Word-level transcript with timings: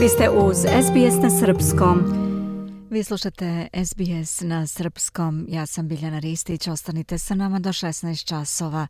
Vi 0.00 0.08
ste 0.08 0.30
uz 0.30 0.56
SBS 0.56 1.22
na 1.22 1.30
Srpskom. 1.30 2.04
Vi 2.90 3.04
slušate 3.04 3.68
SBS 3.84 4.40
na 4.40 4.66
Srpskom. 4.66 5.46
Ja 5.48 5.66
sam 5.66 5.88
Biljana 5.88 6.18
Ristić. 6.18 6.68
Ostanite 6.68 7.18
sa 7.18 7.34
nama 7.34 7.58
do 7.58 7.68
16 7.68 8.26
časova. 8.26 8.86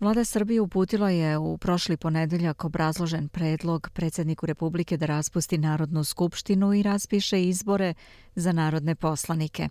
Vlada 0.00 0.24
Srbije 0.24 0.60
uputila 0.60 1.10
je 1.10 1.38
u 1.38 1.58
prošli 1.58 1.96
ponedeljak 1.96 2.64
obrazložen 2.64 3.28
predlog 3.28 3.90
predsjedniku 3.92 4.46
Republike 4.46 4.96
da 4.96 5.06
raspusti 5.06 5.58
Narodnu 5.58 6.04
skupštinu 6.04 6.74
i 6.74 6.82
raspiše 6.82 7.42
izbore 7.42 7.94
za 8.34 8.52
narodne 8.52 8.94
poslanike. 8.94 9.68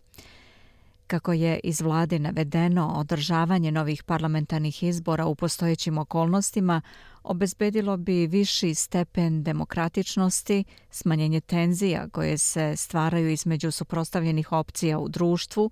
Kako 1.11 1.33
je 1.33 1.59
iz 1.63 1.81
vlade 1.81 2.19
navedeno, 2.19 2.93
održavanje 2.97 3.71
novih 3.71 4.03
parlamentarnih 4.03 4.83
izbora 4.83 5.25
u 5.25 5.35
postojećim 5.35 5.97
okolnostima 5.97 6.81
obezbedilo 7.23 7.97
bi 7.97 8.27
viši 8.27 8.75
stepen 8.75 9.43
demokratičnosti, 9.43 10.63
smanjenje 10.89 11.41
tenzija 11.41 12.07
koje 12.09 12.37
se 12.37 12.73
stvaraju 12.77 13.29
između 13.29 13.71
suprostavljenih 13.71 14.51
opcija 14.51 14.99
u 14.99 15.09
društvu, 15.09 15.71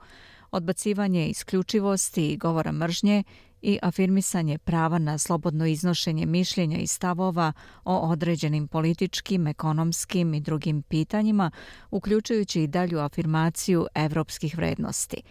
odbacivanje 0.52 1.28
isključivosti 1.28 2.28
i 2.28 2.38
govora 2.38 2.72
mržnje 2.72 3.24
i 3.62 3.80
afirmisanje 3.82 4.58
prava 4.58 4.98
na 4.98 5.18
slobodno 5.18 5.66
iznošenje 5.66 6.26
mišljenja 6.26 6.78
i 6.78 6.88
stavova 6.88 7.54
o 7.86 7.98
određenim 7.98 8.68
političkim, 8.68 9.48
ekonomskim 9.48 10.34
i 10.34 10.40
drugim 10.40 10.82
pitanjima, 10.82 11.52
uključujući 11.92 12.62
i 12.64 12.68
dalju 12.68 13.00
afirmaciju 13.00 13.88
evropskih 13.96 14.58
vrednosti. 14.58 15.22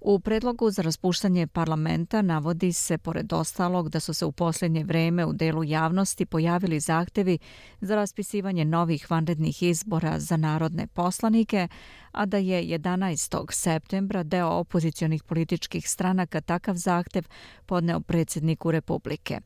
U 0.00 0.18
predlogu 0.18 0.70
za 0.70 0.82
raspuštanje 0.82 1.46
parlamenta 1.46 2.22
navodi 2.22 2.72
se, 2.72 2.98
pored 2.98 3.32
ostalog, 3.32 3.88
da 3.88 4.00
su 4.00 4.14
se 4.14 4.24
u 4.24 4.32
posljednje 4.32 4.84
vreme 4.84 5.26
u 5.26 5.32
delu 5.32 5.64
javnosti 5.64 6.26
pojavili 6.26 6.80
zahtevi 6.80 7.38
za 7.80 7.94
raspisivanje 7.94 8.64
novih 8.64 9.10
vanrednih 9.10 9.62
izbora 9.62 10.18
za 10.18 10.36
narodne 10.36 10.86
poslanike, 10.86 11.68
a 12.12 12.26
da 12.26 12.36
je 12.36 12.78
11. 12.78 13.46
septembra 13.52 14.22
deo 14.22 14.48
opozicionih 14.48 15.22
političkih 15.22 15.88
stranaka 15.88 16.40
takav 16.40 16.74
zahtev 16.74 17.24
podneo 17.66 18.00
predsjedniku 18.00 18.70
Republike. 18.70 19.40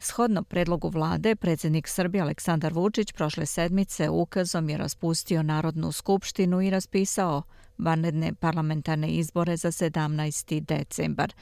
Shodno 0.00 0.42
predlogu 0.42 0.88
vlade, 0.88 1.36
predsjednik 1.36 1.88
Srbije 1.88 2.22
Aleksandar 2.22 2.72
Vučić 2.72 3.12
prošle 3.12 3.46
sedmice 3.46 4.10
ukazom 4.10 4.68
je 4.68 4.76
raspustio 4.76 5.42
Narodnu 5.42 5.92
skupštinu 5.92 6.60
i 6.62 6.70
raspisao 6.70 7.42
vanredne 7.78 8.34
parlamentarne 8.34 9.08
izbore 9.08 9.56
za 9.56 9.68
17. 9.68 10.60
decembar. 10.60 11.34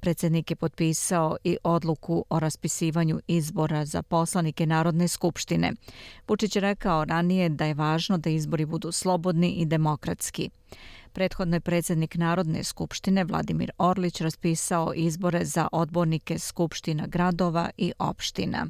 Predsjednik 0.00 0.50
je 0.50 0.56
potpisao 0.56 1.36
i 1.44 1.56
odluku 1.64 2.24
o 2.30 2.40
raspisivanju 2.40 3.20
izbora 3.28 3.84
za 3.84 4.02
poslanike 4.02 4.66
Narodne 4.66 5.08
skupštine. 5.08 5.72
Vučić 6.28 6.56
je 6.56 6.60
rekao 6.60 7.04
ranije 7.04 7.48
da 7.48 7.64
je 7.64 7.74
važno 7.74 8.18
da 8.18 8.30
izbori 8.30 8.64
budu 8.64 8.92
slobodni 8.92 9.50
i 9.50 9.66
demokratski. 9.66 10.50
Prethodno 11.14 11.56
je 11.56 11.60
predsjednik 11.60 12.14
Narodne 12.14 12.64
skupštine 12.64 13.24
Vladimir 13.24 13.70
Orlić 13.78 14.20
raspisao 14.20 14.92
izbore 14.94 15.44
za 15.44 15.68
odbornike 15.72 16.38
skupština 16.38 17.06
gradova 17.06 17.70
i 17.76 17.92
opština. 17.98 18.66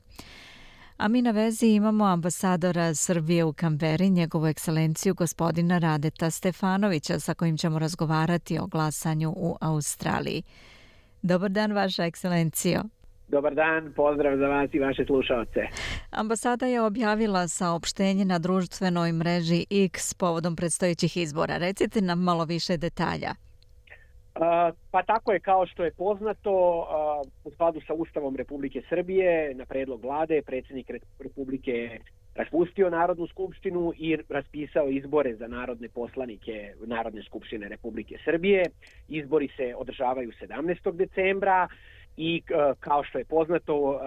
A 0.97 1.09
mi 1.09 1.23
na 1.23 1.31
vezi 1.31 1.67
imamo 1.67 2.05
ambasadora 2.05 2.95
Srbije 2.95 3.45
u 3.45 3.53
Kamberi, 3.53 4.11
njegovu 4.11 4.47
ekscelenciju 4.47 5.15
gospodina 5.15 5.79
Radeta 5.79 6.31
Stefanovića 6.31 7.21
sa 7.21 7.35
kojim 7.35 7.57
ćemo 7.57 7.79
razgovarati 7.79 8.59
o 8.59 8.67
glasanju 8.67 9.35
u 9.37 9.57
Australiji. 9.61 10.43
Dobar 11.23 11.51
dan, 11.51 11.73
vaša 11.73 12.05
ekscelencijo. 12.05 12.83
Dobar 13.29 13.55
dan, 13.55 13.93
pozdrav 13.97 14.37
za 14.39 14.47
vas 14.49 14.75
i 14.75 14.79
vaše 14.79 15.05
slušalce. 15.05 15.61
Ambasada 16.11 16.67
je 16.67 16.81
objavila 16.81 17.49
saopštenje 17.49 18.25
na 18.25 18.39
društvenoj 18.39 19.13
mreži 19.13 19.67
X 19.71 20.15
povodom 20.15 20.57
predstojećih 20.57 21.17
izbora. 21.17 21.57
Recite 21.57 22.01
nam 22.01 22.23
malo 22.23 22.45
više 22.45 22.77
detalja. 22.77 23.35
Pa 24.91 25.03
tako 25.07 25.33
je 25.33 25.41
kao 25.41 25.67
što 25.67 25.85
je 25.85 25.93
poznato 25.93 26.87
u 27.45 27.51
skladu 27.51 27.81
sa 27.87 27.95
Ustavom 27.95 28.37
Republike 28.37 28.83
Srbije 28.89 29.55
na 29.55 29.67
predlog 29.67 30.03
vlade 30.03 30.43
predsjednik 30.47 30.91
Republike 31.19 31.99
raspustio 32.35 32.91
Narodnu 32.91 33.27
skupštinu 33.27 33.93
i 33.99 34.17
raspisao 34.29 34.89
izbore 34.89 35.35
za 35.35 35.47
narodne 35.47 35.89
poslanike 35.89 36.75
Narodne 36.87 37.23
skupštine 37.23 37.69
Republike 37.69 38.17
Srbije. 38.25 38.65
Izbori 39.09 39.49
se 39.57 39.75
održavaju 39.77 40.33
17. 40.41 40.93
decembra 40.93 41.69
i 42.17 42.43
kao 42.81 43.05
što 43.05 43.19
je 43.19 43.25
poznato 43.25 44.01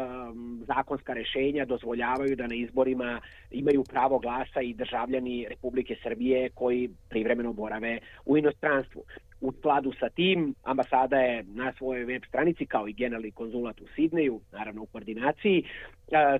zakonska 0.67 1.13
rešenja 1.13 1.65
dozvoljavaju 1.65 2.35
da 2.35 2.47
na 2.47 2.55
izborima 2.55 3.21
imaju 3.51 3.83
pravo 3.83 4.19
glasa 4.19 4.61
i 4.61 4.73
državljani 4.73 5.45
Republike 5.49 5.95
Srbije 6.03 6.49
koji 6.49 6.89
privremeno 7.09 7.53
borave 7.53 7.99
u 8.25 8.37
inostranstvu. 8.37 9.03
U 9.41 9.51
skladu 9.51 9.93
sa 9.99 10.09
tim, 10.09 10.55
ambasada 10.63 11.17
je 11.17 11.43
na 11.43 11.73
svojoj 11.77 12.05
web 12.05 12.21
stranici, 12.27 12.65
kao 12.65 12.87
i 12.87 12.93
generalni 12.93 13.31
konzulat 13.31 13.81
u 13.81 13.87
Sidneju, 13.95 14.41
naravno 14.51 14.81
u 14.81 14.85
koordinaciji, 14.85 15.63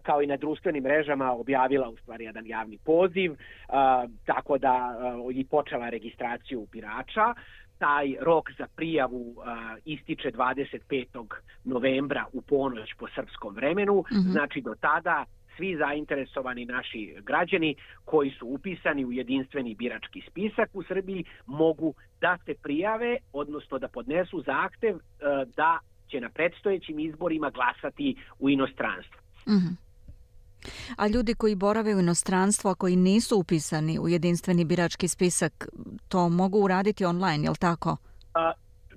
kao 0.04 0.22
i 0.22 0.28
na 0.28 0.38
društvenim 0.38 0.84
mrežama 0.84 1.34
objavila 1.34 1.90
u 1.90 1.98
stvari 1.98 2.24
jedan 2.24 2.46
javni 2.46 2.78
poziv, 2.78 3.36
tako 4.26 4.58
da 4.58 4.98
i 5.34 5.46
počela 5.46 5.90
registraciju 5.90 6.68
birača. 6.72 7.34
Taj 7.78 8.16
rok 8.22 8.52
za 8.58 8.68
prijavu 8.76 9.36
ističe 9.86 10.32
25. 10.32 11.26
novembra 11.64 12.26
u 12.34 12.42
ponoć 12.42 12.94
po 13.00 13.08
srpskom 13.16 13.56
vremenu, 13.56 13.94
mm 13.94 14.16
-hmm. 14.16 14.32
znači 14.32 14.62
do 14.62 14.76
tada 14.82 15.26
svi 15.58 15.78
zainteresovani 15.78 16.66
naši 16.66 17.16
građani 17.22 17.76
koji 18.06 18.32
su 18.32 18.48
upisani 18.48 19.06
u 19.06 19.12
jedinstveni 19.12 19.76
birački 19.76 20.22
spisak 20.30 20.70
u 20.74 20.84
Srbiji 20.84 21.24
mogu 21.46 21.94
da 22.22 22.38
se 22.46 22.54
prijave, 22.64 23.18
odnosno 23.34 23.80
da 23.80 23.88
podnesu 23.88 24.42
zahtev 24.42 24.96
e, 24.96 25.00
da 25.56 25.80
će 26.12 26.22
na 26.22 26.30
predstojećim 26.30 27.00
izborima 27.00 27.50
glasati 27.50 28.16
u 28.40 28.50
inostranstvu. 28.50 29.20
Mm 29.48 29.52
-hmm. 29.52 29.87
A 30.98 31.08
ljudi 31.08 31.34
koji 31.34 31.56
borave 31.56 31.96
u 31.96 32.00
inostranstvu, 32.00 32.70
a 32.70 32.76
koji 32.76 32.96
nisu 32.96 33.40
upisani 33.40 34.00
u 34.00 34.08
jedinstveni 34.08 34.66
birački 34.66 35.08
spisak, 35.08 35.68
to 36.08 36.30
mogu 36.30 36.60
uraditi 36.60 37.06
online, 37.06 37.44
je 37.44 37.50
li 37.50 37.56
tako? 37.60 37.98
A, 38.34 38.52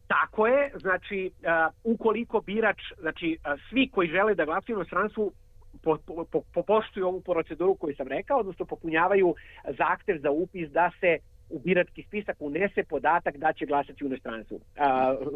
tako 0.07 0.47
je, 0.47 0.73
znači, 0.81 1.31
a, 1.47 1.71
ukoliko 1.85 2.41
birač, 2.41 2.81
znači, 3.01 3.39
a, 3.45 3.57
svi 3.71 3.91
koji 3.93 4.09
žele 4.09 4.35
da 4.35 4.45
glasuju 4.45 4.77
u 4.77 4.81
inostranstvu, 4.81 5.33
po, 5.83 5.99
po, 6.07 6.43
po, 6.55 6.63
poštuju 6.63 7.07
ovu 7.07 7.21
proceduru 7.21 7.75
koju 7.75 7.95
sam 7.97 8.09
rekao, 8.09 8.39
odnosno 8.39 8.65
popunjavaju 8.67 9.35
zahtev 9.79 10.19
za 10.23 10.31
upis 10.31 10.71
da 10.71 10.91
se 11.01 11.19
u 11.51 11.59
birački 11.59 12.03
spisak 12.03 12.37
unese 12.41 12.85
podatak 12.85 13.37
da 13.37 13.53
će 13.53 13.67
glasati 13.67 14.05
u 14.05 14.07
inostranstvu. 14.07 14.61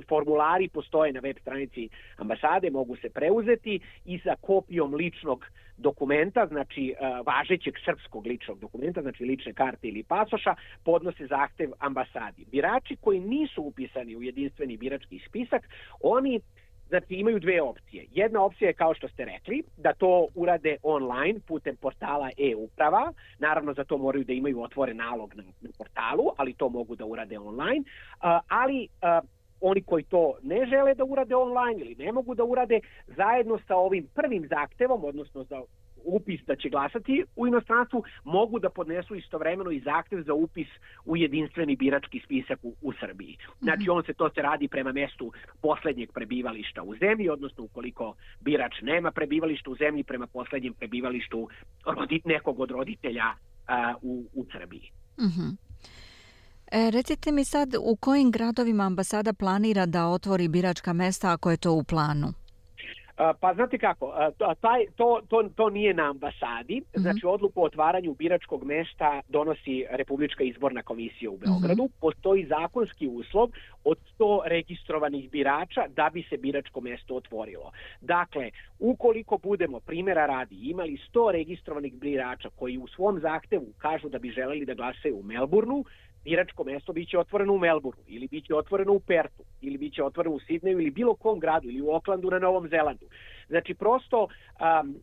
Formulari 0.08 0.68
postoje 0.68 1.12
na 1.12 1.20
web 1.20 1.36
stranici 1.40 1.88
ambasade, 2.16 2.70
mogu 2.70 2.96
se 2.96 3.10
preuzeti 3.10 3.80
i 4.04 4.18
sa 4.18 4.36
kopijom 4.40 4.94
ličnog 4.94 5.46
dokumenta, 5.76 6.46
znači 6.46 6.94
važećeg 7.26 7.74
srpskog 7.84 8.26
ličnog 8.26 8.60
dokumenta, 8.60 9.02
znači 9.02 9.24
lične 9.24 9.52
karte 9.52 9.88
ili 9.88 10.02
pasoša, 10.02 10.54
podnose 10.84 11.26
zahtev 11.26 11.70
ambasadi. 11.78 12.44
Birači 12.50 12.96
koji 12.96 13.20
nisu 13.20 13.62
upisani 13.62 14.16
u 14.16 14.22
jedinstveni 14.22 14.76
birački 14.76 15.18
spisak, 15.28 15.68
oni 16.00 16.40
Znači 16.88 17.14
imaju 17.14 17.40
dve 17.40 17.62
opcije. 17.62 18.06
Jedna 18.12 18.44
opcija 18.44 18.68
je 18.68 18.74
kao 18.74 18.94
što 18.94 19.08
ste 19.08 19.24
rekli, 19.24 19.62
da 19.76 19.92
to 19.92 20.26
urade 20.34 20.76
online 20.82 21.40
putem 21.46 21.76
portala 21.76 22.30
e-uprava. 22.38 23.12
Naravno 23.38 23.74
za 23.74 23.84
to 23.84 23.98
moraju 23.98 24.24
da 24.24 24.32
imaju 24.32 24.62
otvoren 24.62 24.96
nalog 24.96 25.34
na, 25.34 25.42
na 25.60 25.70
portalu, 25.78 26.30
ali 26.36 26.54
to 26.54 26.68
mogu 26.68 26.96
da 26.96 27.04
urade 27.04 27.38
online. 27.38 27.80
Uh, 27.80 28.24
ali 28.48 28.88
uh, 29.02 29.28
oni 29.60 29.82
koji 29.82 30.04
to 30.04 30.34
ne 30.42 30.66
žele 30.66 30.94
da 30.94 31.04
urade 31.04 31.34
online 31.34 31.80
ili 31.80 31.94
ne 31.94 32.12
mogu 32.12 32.34
da 32.34 32.44
urade, 32.44 32.80
zajedno 33.06 33.58
sa 33.66 33.76
ovim 33.76 34.08
prvim 34.14 34.48
zahtevom, 34.48 35.04
odnosno 35.04 35.44
za 35.44 35.62
upis 36.04 36.40
da 36.46 36.56
će 36.56 36.68
glasati 36.68 37.24
u 37.36 37.46
inostranstvu, 37.46 38.04
mogu 38.24 38.58
da 38.58 38.70
podnesu 38.70 39.14
istovremeno 39.14 39.70
i 39.70 39.80
zahtev 39.80 40.22
za 40.22 40.34
upis 40.34 40.68
u 41.04 41.16
jedinstveni 41.16 41.76
birački 41.76 42.20
spisak 42.24 42.58
u, 42.62 42.74
u 42.80 42.92
Srbiji. 42.92 43.36
Znači, 43.60 43.90
on 43.90 44.02
se 44.04 44.12
to 44.14 44.30
se 44.30 44.42
radi 44.42 44.68
prema 44.68 44.92
mestu 44.92 45.32
poslednjeg 45.60 46.12
prebivališta 46.12 46.82
u 46.82 46.96
zemlji, 46.96 47.28
odnosno 47.28 47.64
ukoliko 47.64 48.14
birač 48.40 48.80
nema 48.82 49.10
prebivališta 49.10 49.70
u 49.70 49.76
zemlji, 49.76 50.02
prema 50.02 50.26
poslednjem 50.26 50.74
prebivalištu 50.74 51.48
rodit, 51.86 52.24
nekog 52.24 52.60
od 52.60 52.70
roditelja 52.70 53.24
a, 53.66 53.94
u, 54.02 54.24
u 54.34 54.44
Srbiji. 54.52 54.90
-hmm. 55.18 55.56
E, 56.72 56.90
recite 56.90 57.32
mi 57.32 57.44
sad, 57.44 57.74
u 57.80 57.96
kojim 57.96 58.30
gradovima 58.30 58.84
ambasada 58.84 59.32
planira 59.32 59.86
da 59.86 60.06
otvori 60.06 60.48
biračka 60.48 60.92
mesta 60.92 61.32
ako 61.32 61.50
je 61.50 61.56
to 61.56 61.72
u 61.72 61.84
planu? 61.84 62.43
Pa 63.16 63.54
znate 63.54 63.78
kako, 63.78 64.12
taj, 64.60 64.86
to, 64.96 65.20
to, 65.28 65.48
to 65.56 65.70
nije 65.70 65.94
na 65.94 66.10
ambasadi, 66.10 66.80
mm 66.80 66.82
-hmm. 66.82 67.00
znači 67.00 67.26
odluku 67.26 67.60
o 67.60 67.64
otvaranju 67.64 68.14
biračkog 68.14 68.64
mesta 68.64 69.20
donosi 69.28 69.86
Republička 69.90 70.44
izborna 70.44 70.82
komisija 70.82 71.30
u 71.30 71.36
Beogradu. 71.36 71.82
Mm 71.82 71.86
-hmm. 71.86 72.00
Postoji 72.00 72.46
zakonski 72.46 73.08
uslov 73.08 73.48
od 73.84 73.98
100 74.18 74.40
registrovanih 74.46 75.30
birača 75.30 75.86
da 75.88 76.10
bi 76.12 76.22
se 76.22 76.36
biračko 76.36 76.80
mesto 76.80 77.16
otvorilo. 77.16 77.72
Dakle, 78.00 78.50
ukoliko 78.78 79.38
budemo 79.38 79.80
primjera 79.80 80.26
radi 80.26 80.70
imali 80.70 80.98
100 81.12 81.32
registrovanih 81.32 81.94
birača 81.94 82.48
koji 82.56 82.78
u 82.78 82.86
svom 82.86 83.20
zahtevu 83.20 83.66
kažu 83.78 84.08
da 84.08 84.18
bi 84.18 84.30
želeli 84.30 84.64
da 84.64 84.74
glasaju 84.74 85.18
u 85.18 85.22
Melbourneu, 85.22 85.84
biračko 86.24 86.64
mesto 86.64 86.92
biće 86.92 87.18
otvoreno 87.18 87.52
u 87.52 87.58
Melbourneu 87.58 88.04
ili 88.06 88.28
biće 88.28 88.54
otvoreno 88.54 88.92
u 88.92 89.00
Pertu 89.00 89.42
ili 89.60 89.78
biće 89.78 90.02
otvoreno 90.02 90.34
u 90.36 90.40
Sidneju 90.40 90.80
ili 90.80 90.90
bilo 90.90 91.14
kom 91.14 91.40
gradu 91.40 91.68
ili 91.68 91.80
u 91.80 91.94
Oklandu 91.94 92.30
na 92.30 92.38
Novom 92.38 92.68
Zelandu. 92.68 93.06
Znači 93.48 93.74
prosto 93.74 94.22
um, 94.22 94.96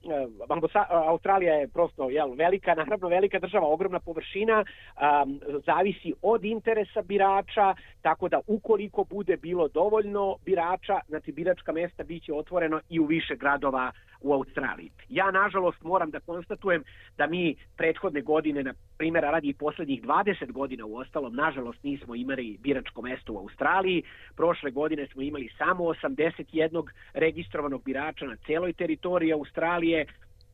Australija 0.89 1.53
je 1.53 1.67
prosto 1.67 2.09
jel, 2.09 2.33
velika, 2.35 2.75
naravno 2.75 3.07
velika 3.07 3.39
država, 3.39 3.67
ogromna 3.67 3.99
površina, 3.99 4.63
um, 4.63 5.39
zavisi 5.65 6.13
od 6.21 6.45
interesa 6.45 7.01
birača, 7.01 7.75
tako 8.01 8.29
da 8.29 8.39
ukoliko 8.47 9.03
bude 9.03 9.37
bilo 9.37 9.67
dovoljno 9.67 10.35
birača, 10.45 10.99
znači 11.07 11.31
biračka 11.31 11.71
mesta 11.71 12.03
biće 12.03 12.33
otvoreno 12.33 12.81
i 12.89 12.99
u 12.99 13.05
više 13.05 13.35
gradova 13.35 13.91
u 14.21 14.33
Australiji. 14.33 14.91
Ja, 15.09 15.31
nažalost, 15.31 15.81
moram 15.81 16.11
da 16.11 16.19
konstatujem 16.19 16.83
da 17.17 17.27
mi 17.27 17.55
prethodne 17.77 18.21
godine, 18.21 18.63
na 18.63 18.73
primjera 18.97 19.31
radi 19.31 19.47
i 19.47 19.53
poslednjih 19.53 20.01
20 20.01 20.51
godina 20.51 20.85
u 20.85 20.95
ostalom, 20.95 21.35
nažalost, 21.35 21.83
nismo 21.83 22.15
imali 22.15 22.57
biračko 22.59 23.01
mesto 23.01 23.33
u 23.33 23.37
Australiji. 23.37 24.03
Prošle 24.35 24.71
godine 24.71 25.07
smo 25.07 25.21
imali 25.21 25.49
samo 25.57 25.83
81 25.83 26.87
registrovanog 27.13 27.83
birača 27.83 28.25
na 28.31 28.37
celoj 28.47 28.73
teritoriji 28.73 29.33
Australije, 29.33 30.05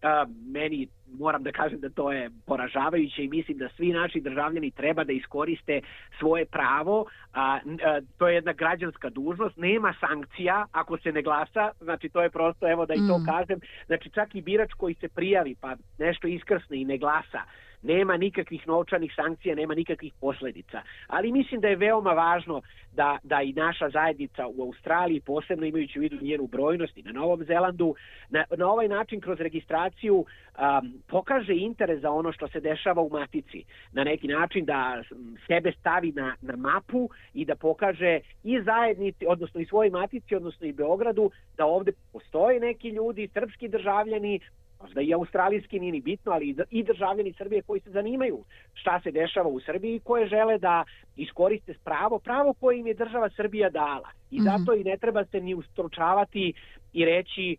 a, 0.02 0.26
meni 0.46 0.88
moram 1.20 1.44
da 1.44 1.52
kažem 1.52 1.80
da 1.80 1.90
to 1.90 2.12
je 2.12 2.30
poražavajuće 2.46 3.24
i 3.24 3.28
mislim 3.28 3.58
da 3.58 3.70
svi 3.70 3.92
naši 3.94 4.22
državljani 4.22 4.72
treba 4.72 5.04
da 5.04 5.14
iskoriste 5.14 5.82
svoje 6.20 6.46
pravo, 6.46 7.06
a, 7.34 7.60
a, 7.86 8.00
to 8.18 8.28
je 8.28 8.36
jedna 8.36 8.54
građanska 8.54 9.10
dužnost, 9.10 9.58
nema 9.58 9.94
sankcija 10.00 10.66
ako 10.72 10.98
se 10.98 11.12
ne 11.12 11.22
glasa, 11.22 11.72
znači 11.82 12.10
to 12.10 12.22
je 12.22 12.30
prosto, 12.30 12.72
evo 12.72 12.86
da 12.86 12.94
i 12.94 13.08
to 13.10 13.18
mm. 13.18 13.26
kažem, 13.26 13.60
znači 13.86 14.10
čak 14.10 14.36
i 14.36 14.42
birač 14.42 14.74
koji 14.74 14.94
se 14.94 15.08
prijavi 15.08 15.56
pa 15.62 15.76
nešto 15.98 16.28
iskrsne 16.28 16.82
i 16.82 16.86
ne 16.86 16.98
glasa, 16.98 17.42
nema 17.82 18.18
nikakvih 18.18 18.68
novčanih 18.68 19.14
sankcija, 19.16 19.56
nema 19.56 19.76
nikakvih 19.76 20.14
posledica. 20.22 20.82
Ali 21.08 21.32
mislim 21.32 21.62
da 21.62 21.68
je 21.68 21.76
veoma 21.76 22.12
važno 22.12 22.62
da, 22.94 23.18
da 23.24 23.42
i 23.42 23.54
naša 23.54 23.90
zajednica 23.90 24.48
u 24.48 24.64
Australiji, 24.64 25.20
posebno 25.20 25.66
imajući 25.66 26.00
u 26.00 26.02
vidu 26.02 26.18
njenu 26.22 26.48
brojnost 26.48 26.98
i 26.98 27.04
na 27.04 27.12
Novom 27.12 27.44
Zelandu, 27.44 27.96
na, 28.30 28.44
na 28.58 28.72
ovaj 28.72 28.88
način 28.88 29.22
kroz 29.22 29.40
registraciju 29.40 30.16
um, 30.16 30.94
pokaže 31.08 31.56
interes 31.56 32.02
za 32.02 32.12
ono 32.12 32.32
što 32.32 32.48
se 32.48 32.60
dešava 32.60 33.02
u 33.02 33.10
matici. 33.10 33.64
Na 33.92 34.04
neki 34.04 34.28
način 34.28 34.66
da 34.66 35.04
sebe 35.48 35.72
stavi 35.80 36.12
na, 36.12 36.36
na 36.42 36.56
mapu 36.56 37.10
i 37.34 37.46
da 37.46 37.56
pokaže 37.56 38.20
i 38.44 38.62
zajednici, 38.62 39.26
odnosno 39.28 39.62
i 39.62 39.66
svojoj 39.66 39.90
matici, 39.90 40.36
odnosno 40.36 40.68
i 40.68 40.74
Beogradu, 40.74 41.32
da 41.58 41.66
ovde 41.66 41.92
postoje 42.14 42.60
neki 42.60 42.90
ljudi, 42.90 43.30
srpski 43.34 43.68
državljani, 43.68 44.40
možda 44.82 45.02
i 45.02 45.14
australijski, 45.14 45.80
nije 45.80 45.92
ni 45.92 46.02
bitno, 46.02 46.32
ali 46.32 46.56
i 46.70 46.84
državljani 46.84 47.34
Srbije 47.34 47.62
koji 47.62 47.82
se 47.82 47.90
zanimaju 47.90 48.44
šta 48.74 49.00
se 49.04 49.12
dešava 49.12 49.50
u 49.50 49.60
Srbiji 49.60 49.96
i 49.96 50.00
koje 50.00 50.28
žele 50.28 50.58
da 50.58 50.84
iskoriste 51.16 51.74
pravo, 51.84 52.20
pravo 52.20 52.54
koje 52.54 52.80
im 52.80 52.88
je 52.88 52.94
država 52.94 53.30
Srbija 53.30 53.70
dala. 53.70 54.10
I 54.32 54.36
mhm. 54.36 54.44
zato 54.44 54.74
i 54.74 54.84
ne 54.84 54.98
treba 54.98 55.26
se 55.26 55.42
ni 55.42 55.56
ustročavati 55.56 56.54
i 56.94 57.06
reći 57.06 57.58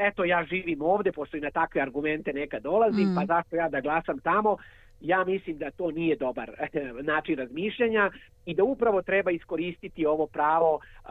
eto 0.00 0.24
ja 0.24 0.44
živim 0.44 0.82
ovde, 0.82 1.12
pošto 1.12 1.36
i 1.36 1.40
na 1.40 1.50
takve 1.50 1.80
argumente 1.80 2.32
neka 2.32 2.60
dolazim, 2.60 3.08
mm. 3.12 3.14
pa 3.14 3.26
zašto 3.26 3.56
ja 3.56 3.68
da 3.68 3.80
glasam 3.80 4.18
tamo, 4.18 4.56
ja 5.00 5.24
mislim 5.24 5.58
da 5.58 5.70
to 5.70 5.90
nije 5.90 6.16
dobar 6.16 6.50
način 7.12 7.38
razmišljanja 7.38 8.10
i 8.46 8.54
da 8.54 8.64
upravo 8.64 9.02
treba 9.02 9.30
iskoristiti 9.30 10.06
ovo 10.06 10.26
pravo 10.26 10.74
uh, 10.74 11.10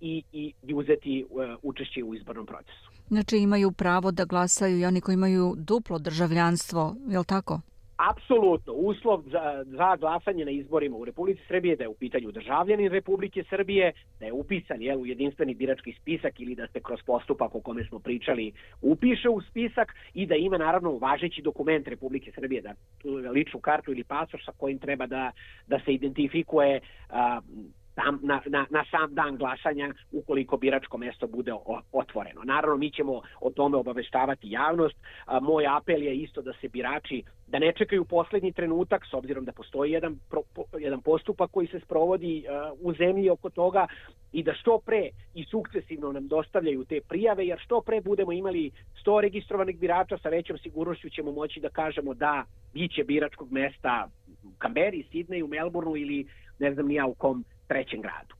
i, 0.00 0.22
i 0.32 0.74
uzeti 0.74 1.24
uh, 1.30 1.44
učešće 1.62 2.04
u 2.04 2.14
izbornom 2.14 2.46
procesu. 2.46 2.97
Znači 3.08 3.36
imaju 3.38 3.72
pravo 3.72 4.10
da 4.10 4.24
glasaju 4.24 4.78
i 4.78 4.84
oni 4.84 5.00
koji 5.00 5.14
imaju 5.14 5.54
duplo 5.56 5.98
državljanstvo, 5.98 6.96
je 7.08 7.18
li 7.18 7.24
tako? 7.24 7.60
Apsolutno. 7.98 8.72
Uslov 8.72 9.22
za, 9.26 9.64
za 9.66 9.96
glasanje 9.96 10.44
na 10.44 10.50
izborima 10.50 10.96
u 10.96 11.04
Republici 11.04 11.40
Srbije 11.48 11.76
da 11.76 11.84
je 11.84 11.88
u 11.88 11.94
pitanju 11.94 12.32
državljanin 12.32 12.92
Republike 12.92 13.44
Srbije, 13.50 13.92
da 14.20 14.26
je 14.26 14.32
upisan 14.32 14.82
jel, 14.82 15.00
u 15.00 15.06
jedinstveni 15.06 15.54
birački 15.54 15.92
spisak 16.00 16.40
ili 16.40 16.54
da 16.54 16.66
se 16.66 16.80
kroz 16.80 17.00
postupak 17.06 17.54
o 17.54 17.60
kome 17.60 17.84
smo 17.84 17.98
pričali 17.98 18.52
upiše 18.82 19.28
u 19.28 19.40
spisak 19.40 19.94
i 20.14 20.26
da 20.26 20.34
ima 20.34 20.58
naravno 20.58 20.98
važeći 20.98 21.42
dokument 21.42 21.88
Republike 21.88 22.32
Srbije, 22.34 22.62
da 22.62 22.74
ličnu 23.30 23.60
kartu 23.60 23.92
ili 23.92 24.04
pasoš 24.04 24.44
sa 24.44 24.52
kojim 24.56 24.78
treba 24.78 25.06
da, 25.06 25.30
da 25.66 25.80
se 25.84 25.94
identifikuje 25.94 26.80
a, 27.10 27.40
tam, 27.98 28.18
na, 28.22 28.40
na, 28.46 28.66
na 28.70 28.84
sam 28.90 29.14
dan 29.14 29.36
glasanja 29.36 29.94
ukoliko 30.12 30.56
biračko 30.56 30.98
mesto 30.98 31.26
bude 31.26 31.52
otvoreno. 31.92 32.40
Naravno, 32.44 32.76
mi 32.76 32.90
ćemo 32.90 33.22
o 33.40 33.50
tome 33.50 33.76
obaveštavati 33.76 34.50
javnost. 34.50 34.96
A, 35.26 35.40
moj 35.40 35.66
apel 35.66 36.02
je 36.02 36.16
isto 36.16 36.42
da 36.42 36.52
se 36.60 36.68
birači 36.68 37.22
da 37.46 37.58
ne 37.58 37.72
čekaju 37.72 38.04
poslednji 38.04 38.52
trenutak 38.52 39.06
s 39.10 39.14
obzirom 39.14 39.44
da 39.44 39.52
postoji 39.52 39.92
jedan, 39.92 40.18
pro, 40.30 40.42
po, 40.54 40.64
jedan 40.78 41.00
postupak 41.00 41.50
koji 41.50 41.66
se 41.66 41.80
sprovodi 41.80 42.44
a, 42.48 42.72
u 42.80 42.94
zemlji 42.94 43.30
oko 43.30 43.50
toga 43.50 43.86
i 44.32 44.42
da 44.42 44.54
što 44.54 44.78
pre 44.78 45.08
i 45.34 45.44
sukcesivno 45.44 46.12
nam 46.12 46.28
dostavljaju 46.28 46.84
te 46.84 47.00
prijave, 47.08 47.46
jer 47.46 47.58
što 47.58 47.80
pre 47.80 48.00
budemo 48.00 48.32
imali 48.32 48.70
100 49.04 49.20
registrovanih 49.20 49.78
birača, 49.78 50.18
sa 50.18 50.28
većom 50.28 50.58
sigurnošću 50.58 51.08
ćemo 51.10 51.32
moći 51.32 51.60
da 51.60 51.68
kažemo 51.68 52.14
da 52.14 52.44
biće 52.74 53.04
biračkog 53.04 53.52
mesta 53.52 54.08
u 54.44 54.58
Kamberi, 54.58 55.04
Sidneju, 55.10 55.46
Melbourneu 55.46 55.96
ili 55.96 56.26
ne 56.58 56.74
znam 56.74 56.86
nija 56.86 57.06
u 57.06 57.14
kom 57.14 57.44
trećem 57.68 58.02
gradu. 58.02 58.34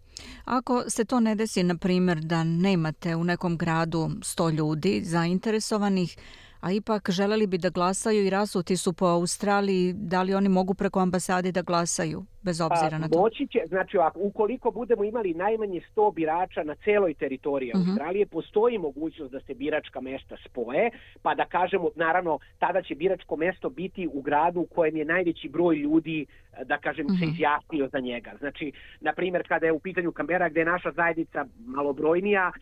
Ako 0.45 0.85
se 0.89 1.05
to 1.05 1.21
ne 1.21 1.35
desi, 1.35 1.63
na 1.63 1.77
primjer, 1.77 2.19
da 2.21 2.45
nemate 2.45 3.17
u 3.17 3.25
nekom 3.25 3.57
gradu 3.57 3.99
100 3.99 4.51
ljudi 4.53 5.01
zainteresovanih, 5.05 6.17
a 6.61 6.73
ipak 6.73 7.11
želeli 7.11 7.47
bi 7.47 7.59
da 7.59 7.71
glasaju 7.71 8.25
i 8.25 8.31
rasuti 8.31 8.77
su 8.77 8.93
po 8.93 9.07
Australiji, 9.07 9.93
da 9.93 10.23
li 10.23 10.35
oni 10.35 10.49
mogu 10.49 10.75
preko 10.75 11.01
ambasade 11.01 11.53
da 11.53 11.63
glasaju? 11.63 12.25
Bez 12.49 12.61
obzira 12.61 12.99
na 12.99 13.09
to? 13.09 13.19
Moći 13.19 13.47
će, 13.53 13.61
znači 13.67 13.99
ako, 13.99 14.19
ukoliko 14.21 14.71
budemo 14.71 15.05
imali 15.05 15.35
najmanje 15.35 15.81
100 15.97 16.15
birača 16.15 16.62
na 16.71 16.75
celoj 16.85 17.15
teritoriji 17.15 17.71
uh 17.75 17.81
mhm. 17.81 17.85
-huh. 17.85 17.91
Australije, 17.91 18.27
postoji 18.27 18.79
mogućnost 18.79 19.33
da 19.33 19.41
se 19.41 19.55
biračka 19.55 20.00
mesta 20.00 20.37
spoje, 20.47 20.91
pa 21.23 21.35
da 21.35 21.45
kažemo, 21.45 21.89
naravno, 21.97 22.39
tada 22.59 22.83
će 22.83 22.95
biračko 22.95 23.37
mesto 23.37 23.69
biti 23.71 24.09
u 24.12 24.21
gradu 24.21 24.61
u 24.61 24.67
kojem 24.67 24.97
je 24.97 25.05
najveći 25.05 25.49
broj 25.49 25.77
ljudi, 25.77 26.27
da 26.65 26.79
kažem, 26.79 27.06
uh 27.06 27.12
-huh. 27.12 27.19
se 27.19 27.27
mhm. 27.27 27.35
izjasnio 27.35 27.89
za 27.93 28.00
njega. 28.00 28.33
Znači, 28.39 28.73
na 29.00 29.12
primjer, 29.12 29.49
kada 29.49 29.67
je 29.67 29.73
u 29.73 29.81
pitanju 29.81 30.12
Kambera, 30.12 30.49
gde 30.49 30.61
je 30.61 30.65
naša 30.65 30.91
zajednica 30.91 31.47
malobrojnija, 31.67 32.53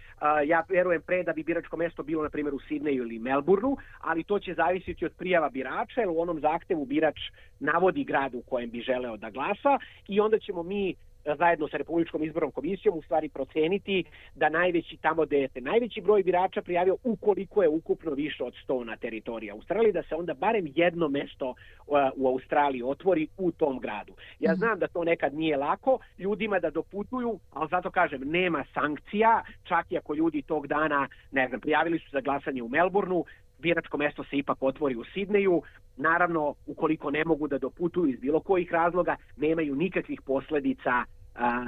ja 0.47 0.65
verujem 0.69 1.03
pre 1.03 1.23
da 1.23 1.33
bi 1.33 1.43
biračko 1.43 1.77
mesto 1.77 2.03
bilo, 2.03 2.23
na 2.23 2.31
primjer, 2.31 2.55
u 2.55 2.61
Sidneju 2.69 3.03
ili 3.03 3.19
Melbourneu, 3.19 3.77
ali 4.01 4.25
to 4.25 4.39
će 4.39 4.55
zavisiti 4.55 5.05
od 5.05 5.13
prijava 5.13 5.49
birača, 5.51 6.01
jer 6.01 6.09
u 6.09 6.21
onom 6.21 6.41
zahtevu 6.41 6.85
birač 6.85 7.19
navodi 7.61 8.05
grad 8.05 8.35
u 8.35 8.43
kojem 8.43 8.71
bi 8.71 8.81
želeo 8.81 9.17
da 9.17 9.31
glasa 9.31 9.79
i 10.09 10.21
onda 10.21 10.39
ćemo 10.39 10.63
mi 10.63 10.91
e, 10.91 10.95
zajedno 11.39 11.69
sa 11.69 11.77
Republičkom 11.77 12.25
izbornom 12.25 12.51
komisijom 12.51 12.99
u 12.99 13.03
stvari 13.03 13.29
proceniti 13.29 14.05
da 14.35 14.49
najveći 14.49 14.97
tamo 14.97 15.27
gde 15.27 15.49
se 15.49 15.61
najveći 15.61 16.01
broj 16.01 16.23
birača 16.23 16.63
prijavio 16.63 16.97
ukoliko 17.05 17.63
je 17.63 17.69
ukupno 17.69 18.11
više 18.11 18.45
od 18.45 18.55
100 18.69 18.85
na 18.85 18.97
teritoriji 18.97 19.51
Australije, 19.51 19.93
da 19.93 20.03
se 20.03 20.15
onda 20.15 20.35
barem 20.35 20.73
jedno 20.75 21.09
mesto 21.09 21.55
e, 21.55 21.83
u 22.17 22.29
Australiji 22.29 22.83
otvori 22.83 23.29
u 23.39 23.53
tom 23.53 23.79
gradu. 23.79 24.13
Ja 24.41 24.53
mhm. 24.53 24.59
znam 24.59 24.79
da 24.79 24.89
to 24.89 25.05
nekad 25.05 25.35
nije 25.35 25.57
lako 25.57 25.99
ljudima 26.19 26.59
da 26.59 26.71
doputuju, 26.71 27.39
ali 27.53 27.69
zato 27.71 27.91
kažem, 27.91 28.21
nema 28.25 28.65
sankcija, 28.75 29.43
čak 29.65 29.93
i 29.93 29.97
ako 29.97 30.15
ljudi 30.15 30.43
tog 30.43 30.67
dana, 30.67 31.09
ne 31.31 31.49
znam, 31.49 31.61
prijavili 31.61 31.99
su 31.99 32.11
za 32.13 32.21
glasanje 32.21 32.63
u 32.63 32.69
Melbourneu, 32.69 33.25
biračko 33.59 33.97
mesto 33.97 34.25
se 34.25 34.37
ipak 34.37 34.63
otvori 34.63 34.97
u 34.97 35.05
Sidneju, 35.05 35.63
naravno 35.97 36.55
ukoliko 36.67 37.11
ne 37.11 37.25
mogu 37.25 37.49
da 37.49 37.59
doputuju 37.59 38.13
iz 38.13 38.21
bilo 38.21 38.41
kojih 38.41 38.73
razloga, 38.73 39.17
nemaju 39.37 39.75
nikakvih 39.75 40.21
posledica 40.23 41.05
a, 41.35 41.65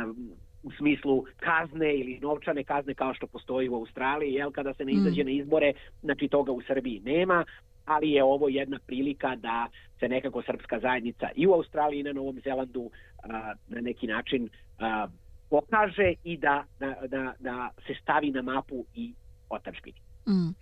u 0.62 0.72
smislu 0.72 1.24
kazne 1.36 1.94
ili 1.94 2.18
novčane 2.22 2.64
kazne 2.64 2.94
kao 2.94 3.14
što 3.14 3.26
postoji 3.26 3.68
u 3.68 3.74
Australiji, 3.74 4.32
jel, 4.32 4.50
kada 4.50 4.74
se 4.74 4.84
ne 4.84 4.92
mm. 4.92 4.96
izađe 4.96 5.22
mm. 5.22 5.26
na 5.26 5.32
izbore, 5.32 5.72
znači 6.02 6.28
toga 6.28 6.52
u 6.52 6.62
Srbiji 6.62 7.00
nema, 7.04 7.44
ali 7.84 8.10
je 8.10 8.24
ovo 8.24 8.48
jedna 8.48 8.78
prilika 8.86 9.36
da 9.36 9.66
se 10.00 10.08
nekako 10.08 10.42
srpska 10.42 10.78
zajednica 10.80 11.28
i 11.34 11.46
u 11.46 11.52
Australiji 11.52 12.00
i 12.00 12.02
na 12.02 12.12
Novom 12.12 12.40
Zelandu 12.44 12.90
a, 13.22 13.52
na 13.68 13.80
neki 13.80 14.06
način 14.06 14.48
a, 14.78 15.08
pokaže 15.50 16.12
i 16.24 16.36
da, 16.36 16.64
da, 16.80 16.94
da, 17.06 17.34
da 17.38 17.70
se 17.86 17.94
stavi 18.02 18.30
na 18.30 18.42
mapu 18.42 18.84
i 18.94 19.14
otačbini. 19.50 19.98
Mm. 20.28 20.54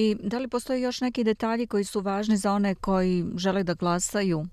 I 0.00 0.16
da 0.22 0.38
li 0.38 0.48
postoje 0.48 0.80
još 0.80 1.00
neki 1.00 1.24
detalji 1.24 1.66
koji 1.66 1.84
su 1.84 2.00
važni 2.00 2.36
za 2.36 2.52
one 2.52 2.74
koji 2.74 3.24
žele 3.36 3.62
da 3.62 3.74
glasaju? 3.74 4.46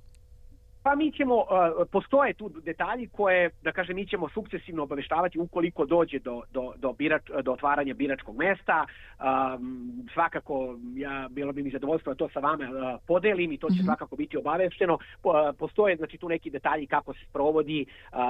Pa 0.86 0.96
mi 0.96 1.12
ćemo, 1.12 1.36
uh, 1.36 1.46
postoje 1.92 2.34
tu 2.34 2.50
detalji 2.50 3.08
koje, 3.08 3.50
da 3.63 3.72
kažem, 3.72 3.96
mi 3.96 4.06
ćemo 4.08 4.30
sukcesivno 4.30 4.84
obaveštavati 4.84 5.39
ukoliko 5.39 5.86
dođe 5.86 6.20
do, 6.20 6.42
do, 6.54 6.74
do, 6.77 6.94
birač, 6.94 7.24
do 7.44 7.51
otvaranja 7.51 7.94
biračkog 7.94 8.38
mesta. 8.38 8.86
Um, 8.86 10.08
svakako, 10.13 10.77
ja, 10.96 11.27
bilo 11.32 11.54
bi 11.54 11.63
mi 11.63 11.70
zadovoljstvo 11.70 12.13
da 12.13 12.18
to 12.18 12.30
sa 12.30 12.39
vama 12.39 12.65
uh, 12.65 13.00
podelim 13.08 13.51
i 13.51 13.58
to 13.58 13.68
će 13.70 13.74
-hmm. 13.74 13.86
svakako 13.86 14.15
biti 14.15 14.38
obavešteno. 14.38 14.94
Uh, 14.94 15.34
postoje, 15.60 15.96
znači, 15.96 16.18
tu 16.18 16.30
neki 16.30 16.50
detalji 16.50 16.88
kako 16.88 17.13
se 17.13 17.20
sprovodi 17.30 17.86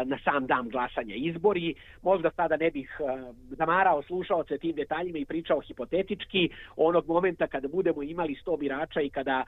na 0.06 0.18
sam 0.24 0.46
dan 0.48 0.70
glasanja 0.70 1.16
izbori. 1.16 1.76
Možda 2.02 2.32
sada 2.32 2.58
ne 2.58 2.72
bih 2.72 3.02
zamarao 3.50 4.04
slušaoce 4.04 4.58
tim 4.58 4.76
detaljima 4.76 5.18
i 5.18 5.26
pričao 5.26 5.60
hipotetički 5.60 6.50
onog 6.76 7.08
momenta 7.08 7.48
kada 7.48 7.68
budemo 7.68 8.04
imali 8.04 8.36
100 8.46 8.60
birača 8.60 9.02
i 9.02 9.10
kada 9.10 9.44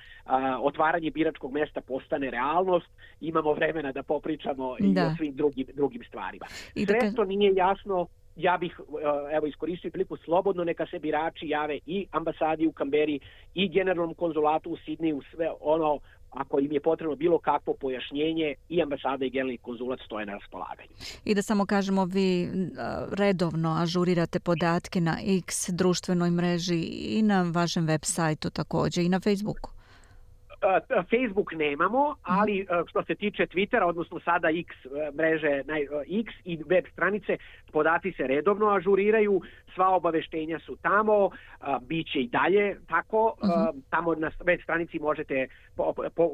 otvaranje 0.62 1.12
biračkog 1.12 1.52
mesta 1.52 1.82
postane 1.82 2.32
realnost, 2.32 2.97
imamo 3.22 3.54
vremena 3.54 3.92
da 3.92 4.04
popričamo 4.04 4.76
da. 4.80 5.02
i 5.02 5.06
o 5.06 5.16
svim 5.18 5.36
drugim, 5.36 5.68
drugim 5.74 6.04
stvarima. 6.08 6.46
I 6.76 6.86
da 6.86 6.94
Sve 7.00 7.16
to 7.16 7.24
nije 7.24 7.54
jasno 7.56 8.08
ja 8.38 8.58
bih 8.58 8.80
evo 9.32 9.48
iskoristio 9.48 9.92
priliku 9.92 10.18
slobodno 10.18 10.64
neka 10.64 10.86
se 10.86 11.00
birači 11.00 11.48
jave 11.48 11.80
i 11.86 12.08
ambasadi 12.12 12.68
u 12.68 12.72
Kamberi 12.72 13.20
i 13.54 13.70
generalnom 13.70 14.16
konzulatu 14.16 14.70
u 14.70 14.78
Sidneju 14.78 15.22
sve 15.32 15.50
ono 15.62 16.00
ako 16.30 16.60
im 16.60 16.72
je 16.72 16.80
potrebno 16.80 17.16
bilo 17.16 17.40
kakvo 17.40 17.74
pojašnjenje 17.74 18.56
i 18.70 18.82
ambasada 18.82 19.26
i 19.26 19.30
generalni 19.30 19.58
konzulat 19.58 20.00
stoje 20.06 20.26
na 20.26 20.34
raspolaganju. 20.34 20.90
I 21.26 21.36
da 21.36 21.42
samo 21.42 21.66
kažemo, 21.66 22.06
vi 22.06 22.50
redovno 23.12 23.78
ažurirate 23.82 24.40
podatke 24.40 25.02
na 25.02 25.18
X 25.48 25.70
društvenoj 25.70 26.32
mreži 26.32 26.82
i 27.18 27.22
na 27.22 27.52
vašem 27.54 27.86
web 27.86 28.02
sajtu 28.04 28.50
takođe 28.50 29.04
i 29.04 29.10
na 29.10 29.20
Facebooku. 29.20 29.77
Facebook 31.10 31.54
nemamo, 31.54 32.16
ali 32.24 32.62
mhm. 32.62 32.88
što 32.90 33.04
se 33.04 33.16
tiče 33.16 33.46
Twittera, 33.46 33.84
odnosno 33.84 34.20
sada 34.20 34.48
X 34.50 34.70
mreže 35.16 35.64
X 36.20 36.34
i 36.46 36.58
web 36.66 36.86
stranice, 36.92 37.38
podaci 37.72 38.12
se 38.12 38.28
redovno 38.28 38.70
ažuriraju, 38.70 39.42
sva 39.76 39.90
obaveštenja 39.90 40.60
su 40.60 40.76
tamo, 40.82 41.30
biće 41.82 42.20
i 42.20 42.28
dalje 42.28 42.78
tako, 42.88 43.36
uh 43.44 43.50
mhm. 43.50 43.60
-huh. 43.60 43.82
tamo 43.90 44.16
na 44.16 44.32
web 44.46 44.60
stranici 44.64 45.00
možete 45.00 45.48
po, 45.76 45.94
po, 46.16 46.30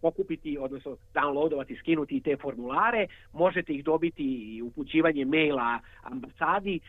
pokupiti, 0.00 0.58
odnosno 0.60 0.96
downloadovati, 1.14 1.78
skinuti 1.78 2.20
te 2.20 2.36
formulare, 2.36 3.06
možete 3.32 3.72
ih 3.72 3.84
dobiti 3.84 4.56
i 4.56 4.62
upućivanje 4.62 5.24
maila 5.24 5.78
ambasadi, 6.02 6.80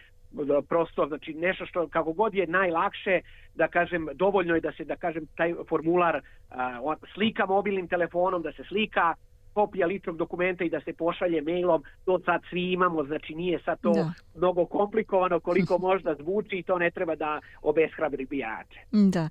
prosto 0.70 1.08
znači 1.08 1.34
nešto 1.34 1.66
što 1.66 1.88
kako 1.88 2.14
god 2.14 2.34
je 2.34 2.48
najlakše 2.48 3.22
da 3.56 3.68
kažem 3.68 4.08
dovoljno 4.14 4.56
je 4.56 4.62
da 4.62 4.72
se 4.72 4.84
da 4.86 4.96
kažem 4.96 5.26
taj 5.38 5.54
formular 5.70 6.16
uh, 6.16 6.94
slika 7.14 7.46
mobilnim 7.46 7.88
telefonom 7.88 8.42
da 8.42 8.52
se 8.52 8.64
slika 8.68 9.16
kopija 9.56 9.88
ličnog 9.88 10.18
dokumenta 10.18 10.64
i 10.64 10.70
da 10.70 10.82
se 10.82 10.94
pošalje 10.94 11.42
mailom, 11.42 11.84
to 12.06 12.20
sad 12.26 12.42
svi 12.50 12.72
imamo, 12.72 13.04
znači 13.04 13.36
nije 13.36 13.60
sad 13.66 13.82
to 13.82 13.94
da. 13.94 14.14
mnogo 14.36 14.66
komplikovano 14.66 15.40
koliko 15.40 15.78
možda 15.88 16.16
zvuči 16.22 16.56
i 16.56 16.64
to 16.64 16.78
ne 16.78 16.92
treba 16.92 17.16
da 17.16 17.42
obeshrabri 17.62 18.26
bijače. 18.26 18.80
Da. 18.92 19.30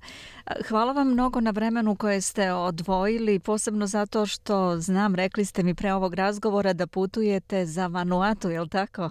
Hvala 0.69 0.93
vam 0.93 1.11
mnogo 1.11 1.39
na 1.41 1.51
vremenu 1.51 1.95
koje 1.95 2.21
ste 2.21 2.53
odvojili, 2.53 3.39
posebno 3.39 3.87
zato 3.87 4.25
što 4.25 4.77
znam, 4.77 5.15
rekli 5.15 5.45
ste 5.45 5.63
mi 5.63 5.75
pre 5.75 5.93
ovog 5.93 6.13
razgovora 6.13 6.73
da 6.73 6.87
putujete 6.87 7.65
za 7.65 7.87
Vanuatu, 7.87 8.49
je 8.49 8.61
li 8.61 8.69
tako? 8.69 9.09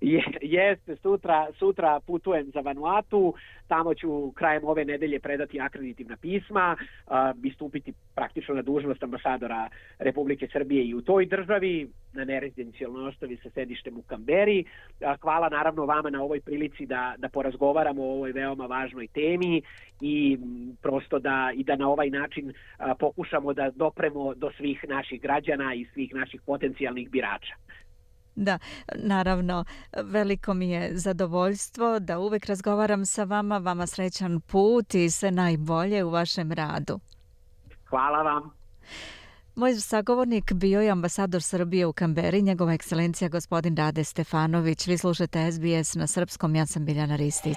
Je, 0.00 0.24
jeste, 0.42 0.96
sutra, 0.96 1.46
sutra 1.58 2.00
putujem 2.00 2.50
za 2.54 2.60
Vanuatu, 2.60 3.34
tamo 3.68 3.94
ću 3.94 4.32
krajem 4.32 4.64
ove 4.64 4.84
nedelje 4.84 5.20
predati 5.20 5.60
akreditivna 5.60 6.16
pisma 6.16 6.76
uh, 6.76 7.12
i 7.44 7.50
stupiti 7.50 7.92
praktično 8.14 8.54
na 8.54 8.62
dužnost 8.62 9.02
ambasadora 9.02 9.68
Republike 9.98 10.48
Srbije 10.52 10.84
i 10.84 10.94
u 10.94 11.02
toj 11.02 11.26
državi, 11.26 11.88
na 12.12 12.24
nerezidencijalnoj 12.24 13.08
ostavi 13.08 13.36
sa 13.42 13.50
sedištem 13.50 13.98
u 13.98 14.02
Kamberi. 14.02 14.64
Uh, 14.64 15.20
hvala 15.20 15.48
naravno 15.48 15.86
vama 15.86 16.10
na 16.10 16.22
ovoj 16.22 16.40
prilici 16.40 16.86
da, 16.86 17.14
da 17.18 17.28
porazgovaramo 17.28 18.02
o 18.02 18.12
ovoj 18.12 18.32
veoma 18.32 18.66
važnoj 18.66 19.06
temi 19.06 19.62
i 20.00 20.38
prosto 20.82 21.18
da, 21.18 21.52
i 21.54 21.64
da 21.64 21.76
na 21.76 21.88
ovaj 21.88 22.10
način 22.10 22.48
uh, 22.48 22.86
pokušamo 22.98 23.52
da 23.52 23.70
dopremo 23.70 24.34
do 24.34 24.50
svih 24.56 24.84
naših 24.88 25.22
građana 25.22 25.74
i 25.74 25.84
svih 25.84 26.14
naših 26.14 26.40
potencijalnih 26.46 27.10
birača. 27.10 27.54
Da, 28.36 28.58
naravno, 28.94 29.64
veliko 30.02 30.54
mi 30.54 30.70
je 30.70 30.90
zadovoljstvo 30.98 31.98
da 31.98 32.18
uvek 32.18 32.46
razgovaram 32.46 33.06
sa 33.06 33.24
vama, 33.24 33.58
vama 33.58 33.86
srećan 33.86 34.40
put 34.40 34.94
i 34.94 35.10
sve 35.10 35.30
najbolje 35.30 36.04
u 36.04 36.10
vašem 36.10 36.52
radu. 36.52 37.00
Hvala 37.88 38.22
vam. 38.22 38.50
Moj 39.54 39.74
sagovornik 39.74 40.52
bio 40.52 40.80
je 40.80 40.90
ambasador 40.90 41.42
Srbije 41.42 41.86
u 41.86 41.92
Kamberi, 41.92 42.42
njegova 42.42 42.72
ekscelencija 42.72 43.28
gospodin 43.28 43.76
Rade 43.76 44.04
Stefanović. 44.04 44.86
Vi 44.86 44.98
slušate 44.98 45.52
SBS 45.52 45.94
na 45.94 46.06
srpskom, 46.06 46.56
ja 46.56 46.66
sam 46.66 46.84
Biljana 46.84 47.16
Ristić. 47.16 47.56